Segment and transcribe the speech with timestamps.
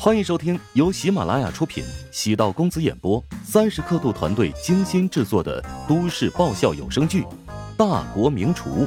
[0.00, 7.22] 欢迎收听由喜马拉雅出品、喜道公子演播、三十刻度团队精心制作的都市爆笑有声剧
[7.76, 8.86] 《大国名厨》，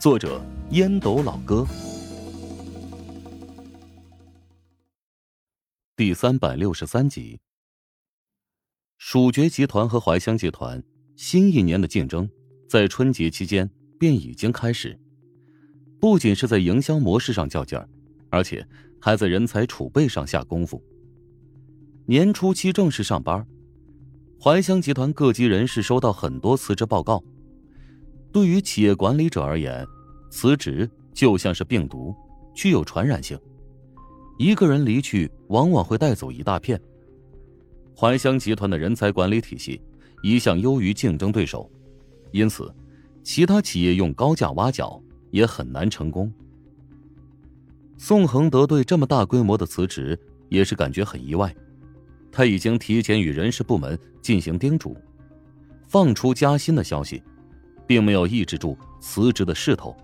[0.00, 0.40] 作者
[0.70, 1.66] 烟斗老哥，
[5.96, 7.40] 第三百六十三集。
[8.98, 10.80] 蜀爵集团和怀香集团
[11.16, 12.30] 新一年的竞争，
[12.70, 13.68] 在春节期间
[13.98, 14.96] 便已经开始，
[16.00, 17.88] 不仅是在营销模式上较劲儿，
[18.30, 18.64] 而且。
[19.06, 20.82] 还在人才储备上下功夫。
[22.06, 23.46] 年初七正式上班，
[24.42, 27.22] 怀乡集团各级人士收到很多辞职报告。
[28.32, 29.86] 对于企业管理者而言，
[30.28, 32.12] 辞职就像是病毒，
[32.52, 33.38] 具有传染性。
[34.40, 36.76] 一个人离去，往往会带走一大片。
[37.96, 39.80] 怀乡集团的人才管理体系
[40.24, 41.70] 一向优于竞争对手，
[42.32, 42.74] 因此，
[43.22, 45.00] 其他企业用高价挖角
[45.30, 46.28] 也很难成功。
[47.98, 50.18] 宋恒德对这么大规模的辞职
[50.48, 51.54] 也是感觉很意外，
[52.30, 54.96] 他已经提前与人事部门进行叮嘱，
[55.88, 57.22] 放出加薪的消息，
[57.86, 59.96] 并没有抑制住辞职的势头。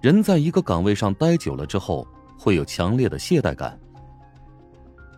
[0.00, 2.06] 人在一个岗位上待久了之后，
[2.38, 3.78] 会有强烈的懈怠感。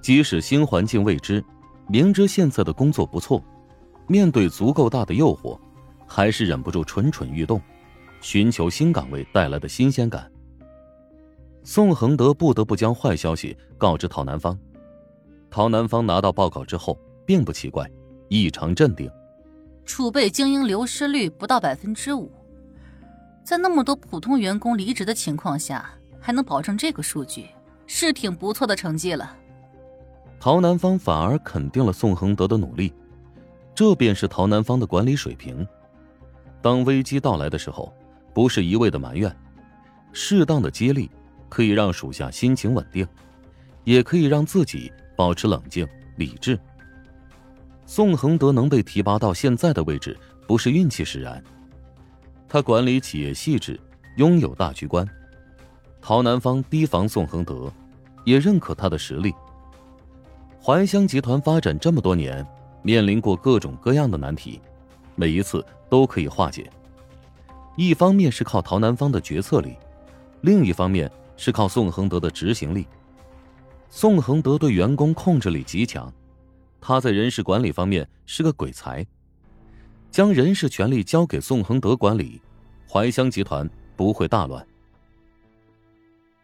[0.03, 1.43] 即使新环境未知，
[1.89, 3.43] 明知现在的工作不错，
[4.09, 5.59] 面对足够大的诱惑，
[6.07, 7.63] 还是忍不住蠢蠢欲动，
[8.21, 10.29] 寻求新岗位带来的新鲜感。
[11.65, 14.59] 宋恒德不得不将坏消息告知陶南方。
[15.49, 17.89] 陶南方拿到报告之后，并不奇怪，
[18.29, 19.11] 异常镇定。
[19.85, 22.31] 储备精英流失率不到百分之五，
[23.45, 25.91] 在那么多普通员工离职的情况下，
[26.21, 27.47] 还能保证这个数据，
[27.87, 29.37] 是挺不错的成绩了。
[30.41, 32.93] 陶南方反而肯定了宋恒德的努力，
[33.75, 35.67] 这便是陶南方的管理水平。
[36.61, 37.93] 当危机到来的时候，
[38.33, 39.35] 不是一味的埋怨，
[40.13, 41.11] 适当的接力。
[41.53, 43.07] 可以让属下心情稳定，
[43.85, 45.87] 也可以让自己保持冷静
[46.17, 46.59] 理智。
[47.85, 50.19] 宋恒德能被提拔到现在的位置，
[50.49, 51.45] 不是运气使然。
[52.49, 53.79] 他管理企业细致，
[54.17, 55.07] 拥有大局观。
[56.01, 57.71] 陶南方提防宋恒德，
[58.25, 59.31] 也认可他的实力。
[60.59, 62.47] 怀乡集团发展这么多年，
[62.81, 64.59] 面临过各种各样的难题，
[65.17, 66.71] 每一次都可以化解。
[67.77, 69.77] 一方面是靠陶南方的决策力，
[70.41, 71.13] 另一方面。
[71.37, 72.87] 是靠宋恒德的执行力。
[73.89, 76.13] 宋恒德对员工控制力极强，
[76.81, 79.07] 他在人事管理方面是个鬼才。
[80.11, 82.41] 将人事权力交给宋恒德管理，
[82.89, 84.67] 怀乡集团不会大乱。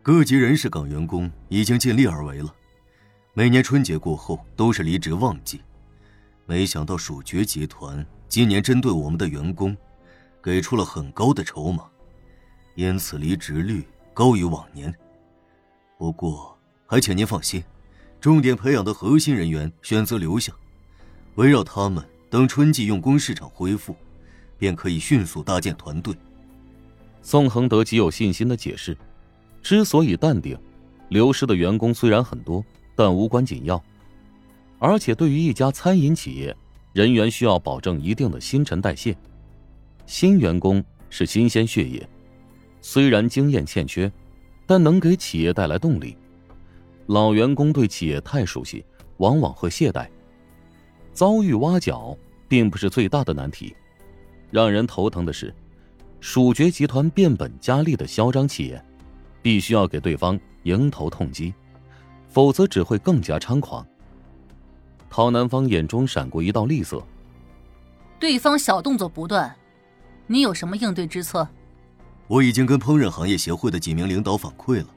[0.02, 2.54] 各级人事岗员工已经尽力而为了，
[3.34, 5.60] 每年春节过后都是离职旺季，
[6.46, 9.76] 没想到蜀爵集团今年针对我们的员工，
[10.42, 11.84] 给出了很高的筹码，
[12.74, 13.86] 因此离职率。
[14.18, 14.92] 高于往年，
[15.96, 17.62] 不过还请您放心，
[18.20, 20.52] 重点培养的核心人员选择留下，
[21.36, 23.94] 围绕他们，等春季用工市场恢复，
[24.58, 26.12] 便可以迅速搭建团队。
[27.22, 28.98] 宋恒德极有信心的解释，
[29.62, 30.58] 之所以淡定，
[31.10, 32.64] 流失的员工虽然很多，
[32.96, 33.80] 但无关紧要，
[34.80, 36.56] 而且对于一家餐饮企业，
[36.92, 39.16] 人员需要保证一定的新陈代谢，
[40.06, 42.04] 新员工是新鲜血液。
[42.80, 44.10] 虽然经验欠缺，
[44.66, 46.16] 但能给企业带来动力。
[47.06, 48.84] 老员工对企业太熟悉，
[49.16, 50.08] 往往会懈怠。
[51.12, 53.74] 遭遇挖角并不是最大的难题，
[54.50, 55.52] 让人头疼的是，
[56.20, 58.84] 蜀爵集团变本加厉的嚣张气焰，
[59.42, 61.52] 必须要给对方迎头痛击，
[62.28, 63.84] 否则只会更加猖狂。
[65.10, 67.02] 陶南方眼中闪过一道厉色，
[68.20, 69.56] 对方小动作不断，
[70.26, 71.48] 你有什么应对之策？
[72.28, 74.88] 我已经跟烹饪行业协会的几名领导反馈了，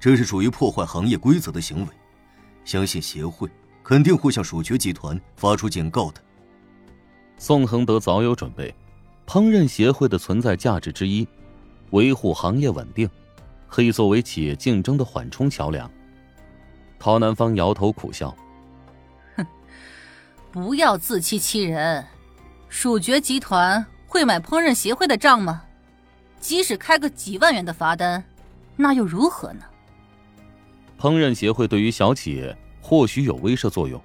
[0.00, 1.86] 这是属于破坏行业规则的行为，
[2.64, 3.48] 相信协会
[3.84, 6.20] 肯定会向蜀爵集团发出警告的。
[7.38, 8.74] 宋恒德早有准备，
[9.26, 11.26] 烹饪协会的存在价值之一，
[11.90, 13.08] 维护行业稳定，
[13.68, 15.88] 可以作为企业竞争的缓冲桥梁。
[16.98, 18.34] 陶南方摇头苦笑
[19.36, 19.46] ：“哼，
[20.50, 22.04] 不要自欺欺人，
[22.68, 25.62] 蜀爵集团会买烹饪协会的账吗？”
[26.40, 28.22] 即使开个几万元的罚单，
[28.76, 29.64] 那又如何呢？
[30.98, 34.00] 烹饪协会对于小企业或许有威慑作用，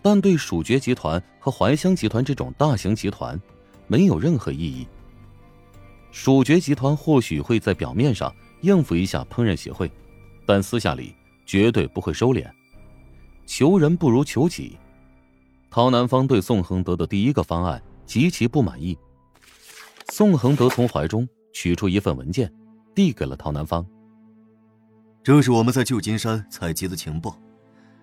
[0.00, 3.40] 但对蜀爵集团和怀香集团这种大型集团
[3.86, 4.86] 没有任何意义。
[6.10, 9.90] 蜀爵集团或许会在表面上应付一下烹饪协会，
[10.46, 11.14] 但私下里
[11.44, 12.48] 绝对不会收敛。
[13.44, 14.78] 求人不如求己。
[15.70, 18.96] 陶南方对宋恒德的第一个方案极其不满意。
[20.10, 21.28] 宋恒德从怀中。
[21.52, 22.52] 取出一份文件，
[22.94, 23.86] 递给了陶南方。
[25.22, 27.38] 这是我们在旧金山采集的情报。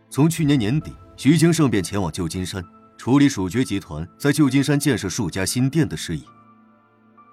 [0.09, 2.63] 从去年年底，徐金胜便前往旧金山
[2.97, 6.23] 处理蜀爵集团在旧金山建设数家新店的事宜。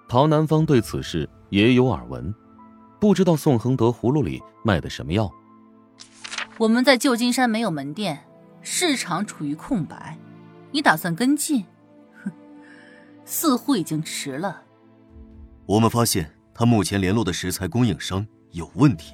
[0.07, 2.33] 陶南方对此事也有耳闻，
[2.99, 5.31] 不知道宋恒德葫芦里卖的什么药。
[6.57, 8.25] 我们在旧金山没有门店，
[8.61, 10.17] 市场处于空白，
[10.71, 11.63] 你打算跟进？
[12.23, 12.31] 哼，
[13.25, 14.63] 似乎已经迟了。
[15.67, 19.13] 我们发现他目前联络的食材供应商有问题。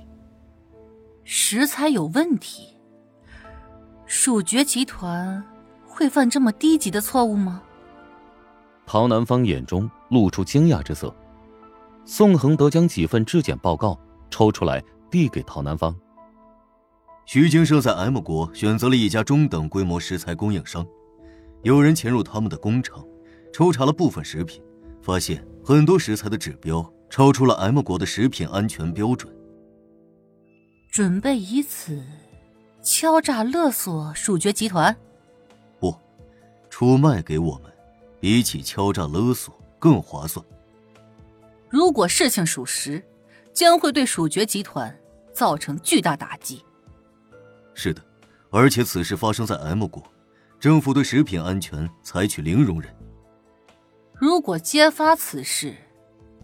[1.23, 2.77] 食材有问题，
[4.05, 5.43] 蜀爵集团
[5.87, 7.63] 会犯这么低级的错误吗？
[8.85, 11.13] 陶南方眼中露出惊讶之色。
[12.05, 15.95] 宋恒德将几份质检报告抽出来，递给陶南方。
[17.25, 20.85] 徐金生在 M 国选择了一家中等规模食材供应商，
[21.63, 23.03] 有人潜入他们的工厂，
[23.51, 24.61] 抽查了部分食品，
[25.01, 29.33] 发现很多食材的指标超出了 M 国的食品安全标准。
[30.91, 32.03] 准备以此
[32.83, 34.95] 敲诈勒索鼠爵集团？
[35.79, 35.95] 不，
[36.69, 37.71] 出卖给我们，
[38.19, 40.45] 比起敲诈勒索更划算。
[41.69, 43.01] 如果事情属实，
[43.53, 44.93] 将会对鼠爵集团
[45.31, 46.61] 造成巨大打击。
[47.73, 48.01] 是的，
[48.51, 50.03] 而且此事发生在 M 国，
[50.59, 52.93] 政府对食品安全采取零容忍。
[54.23, 55.75] 如果揭发此事，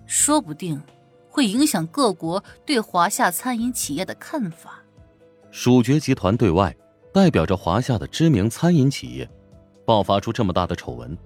[0.06, 0.82] 说不定。
[1.30, 4.84] 会影响各国对华夏餐饮企业的看法。
[5.50, 6.76] 蜀爵集团对外
[7.14, 9.30] 代表着华夏的知名餐饮企业，
[9.86, 11.18] 爆发出这么大的丑闻，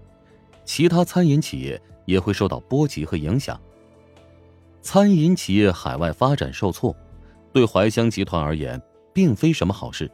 [0.64, 3.60] 其他餐饮企业也会受到波及和影响。
[4.84, 6.96] 餐饮企业海外发展受挫，
[7.52, 8.80] 对怀香集团而言
[9.12, 10.12] 并非什么好事。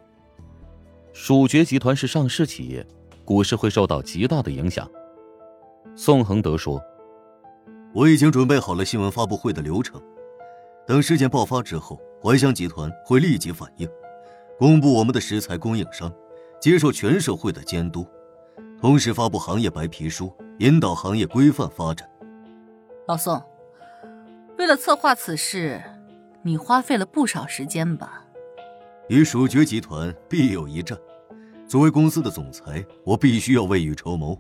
[1.12, 2.88] 蜀爵集团是上市企业，
[3.26, 4.90] 股市会受到极大的影响。
[6.02, 6.82] 宋恒德说。
[7.94, 10.02] 我已经准备好了新闻发布会的流程，
[10.88, 13.90] 等事件爆发之后，怀香集团会立即反应，
[14.58, 16.10] 公布我们的食材供应商，
[16.58, 18.08] 接受全社会的监督，
[18.80, 22.10] 同时发布行业白皮书，引导行业规范发展。
[23.06, 23.44] 老宋，
[24.58, 25.84] 为了策划此事，
[26.44, 28.24] 你花费了不少时间吧？
[29.10, 30.98] 与蜀爵集团必有一战，
[31.68, 34.40] 作为公司的总裁，我必须要未雨绸缪。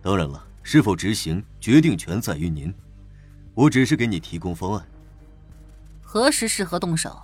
[0.00, 0.42] 当然了。
[0.62, 2.72] 是否执行，决定权在于您。
[3.54, 4.86] 我只是给你提供方案。
[6.00, 7.20] 何时适合动手？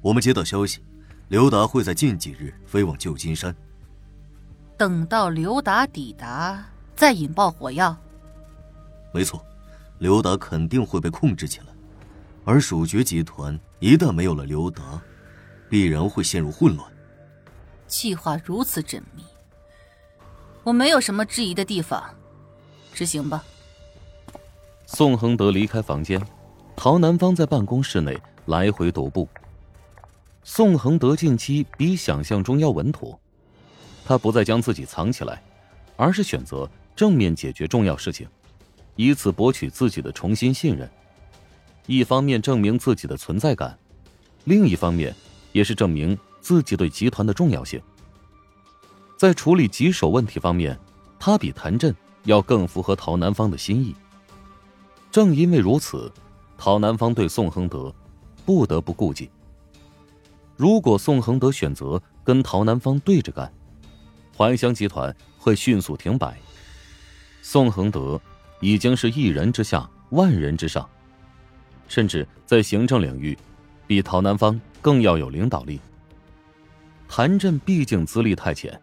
[0.00, 0.80] 我们接到消息，
[1.28, 3.54] 刘达会在近几日飞往旧金山。
[4.76, 6.64] 等到刘达抵达，
[6.96, 7.96] 再引爆火药。
[9.12, 9.44] 没错，
[9.98, 11.66] 刘达肯定会被控制起来，
[12.44, 15.00] 而蜀爵集团一旦没有了刘达，
[15.68, 16.92] 必然会陷入混乱。
[17.86, 19.22] 计划如此缜密。
[20.64, 22.02] 我没有什么质疑的地方，
[22.94, 23.44] 执行吧。
[24.86, 26.24] 宋恒德离开房间，
[26.76, 28.16] 陶南方在办公室内
[28.46, 29.28] 来回踱步。
[30.44, 33.18] 宋恒德近期比想象中要稳妥，
[34.04, 35.42] 他不再将自己藏起来，
[35.96, 38.28] 而是选择正面解决重要事情，
[38.94, 40.88] 以此博取自己的重新信任。
[41.86, 43.76] 一方面证明自己的存在感，
[44.44, 45.12] 另一方面
[45.50, 47.80] 也是证明自己对集团的重要性。
[49.22, 50.76] 在处理棘手问题方面，
[51.16, 53.94] 他比谭震要更符合陶南方的心意。
[55.12, 56.12] 正因为如此，
[56.58, 57.94] 陶南方对宋恒德
[58.44, 59.30] 不得不顾忌。
[60.56, 63.48] 如果宋恒德选择跟陶南方对着干，
[64.36, 66.36] 怀香集团会迅速停摆。
[67.42, 68.20] 宋恒德
[68.60, 70.90] 已经是一人之下，万人之上，
[71.86, 73.38] 甚至在行政领域，
[73.86, 75.78] 比陶南方更要有领导力。
[77.08, 78.76] 谭震毕竟资历太浅。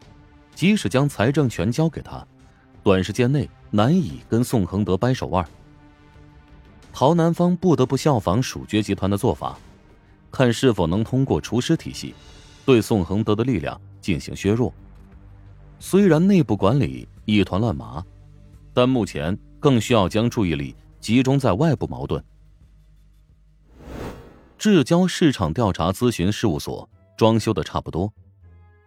[0.59, 2.21] 即使将财政权交给他，
[2.83, 5.47] 短时间内难以跟宋恒德掰手腕。
[6.91, 9.57] 陶南方不得不效仿蜀爵集团的做法，
[10.29, 12.13] 看是否能通过厨师体系，
[12.65, 14.73] 对宋恒德的力量进行削弱。
[15.79, 18.03] 虽然内部管理一团乱麻，
[18.73, 22.21] 但目前更需要将注意力集中在外部矛盾。
[24.57, 28.11] 至交市场调查咨询事务所装修的差不多，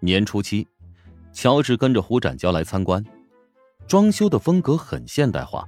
[0.00, 0.68] 年初期。
[1.32, 3.04] 乔治跟着胡展娇来参观，
[3.86, 5.66] 装修的风格很现代化，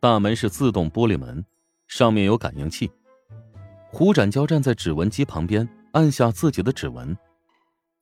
[0.00, 1.44] 大门是自动玻璃门，
[1.86, 2.90] 上面有感应器。
[3.90, 7.16] 胡展娇站在指纹机旁边，按下自己的指纹，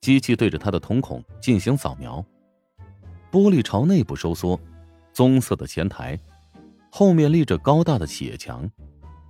[0.01, 2.23] 机器对着他的瞳孔进行扫描。
[3.31, 4.59] 玻璃朝内部收缩，
[5.13, 6.19] 棕色的前台，
[6.89, 8.69] 后面立着高大的企业墙，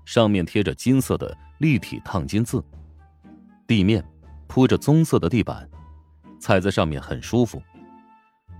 [0.05, 2.63] 上面贴着金色的立体烫金字，
[3.67, 4.03] 地面
[4.47, 5.69] 铺着棕色的地板。
[6.41, 7.61] 踩在上面很舒服。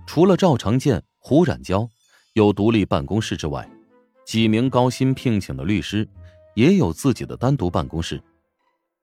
[0.06, 1.86] 除了赵长健、胡冉娇
[2.32, 3.68] 有独立办公室之外，
[4.24, 6.08] 几名高薪聘请的律师
[6.54, 8.22] 也有自己的单独办公室。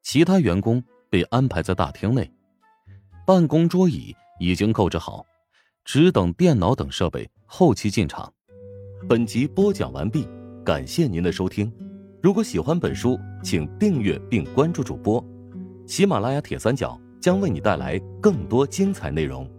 [0.01, 2.31] 其他员工被安排在大厅内，
[3.27, 5.25] 办公桌椅已经购置好，
[5.83, 8.31] 只等电脑等设备后期进场。
[9.07, 10.27] 本集播讲完毕，
[10.65, 11.71] 感谢您的收听。
[12.21, 15.23] 如果喜欢本书，请订阅并关注主播。
[15.85, 19.49] 喜马拉雅铁三角将为你带来更多精彩内容。